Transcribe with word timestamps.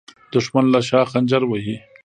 دښمن 0.33 0.65
له 0.73 0.79
شا 0.87 1.01
خنجر 1.11 1.43
وهي 1.47 1.75